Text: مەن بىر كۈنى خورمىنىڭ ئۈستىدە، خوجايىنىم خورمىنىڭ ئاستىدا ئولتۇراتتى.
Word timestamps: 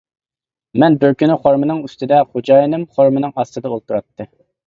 مەن 0.83 0.95
بىر 1.03 1.13
كۈنى 1.19 1.35
خورمىنىڭ 1.43 1.83
ئۈستىدە، 1.89 2.21
خوجايىنىم 2.31 2.85
خورمىنىڭ 2.95 3.35
ئاستىدا 3.43 3.73
ئولتۇراتتى. 3.77 4.27